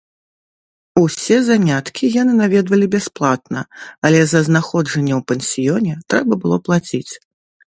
Усе 1.01 1.35
заняткі 1.49 2.09
яны 2.21 2.33
наведвалі 2.41 2.85
бясплатна, 2.95 3.61
але 4.09 4.19
за 4.33 4.39
знаходжанне 4.49 5.13
ў 5.19 5.21
пансіёне 5.33 5.93
трэба 6.15 6.33
было 6.47 6.57
плаціць. 6.69 7.09